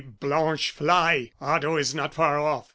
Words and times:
Blanche, 0.19 0.71
fly! 0.71 1.29
Otto 1.39 1.77
is 1.77 1.93
not 1.93 2.15
far 2.15 2.39
off. 2.39 2.69